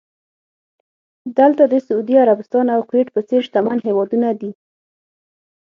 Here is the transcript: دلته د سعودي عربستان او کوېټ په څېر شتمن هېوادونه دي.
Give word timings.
دلته 1.37 1.63
د 1.67 1.73
سعودي 1.87 2.15
عربستان 2.23 2.65
او 2.75 2.81
کوېټ 2.89 3.07
په 3.15 3.21
څېر 3.27 3.41
شتمن 3.47 3.77
هېوادونه 3.87 4.29
دي. 4.39 4.51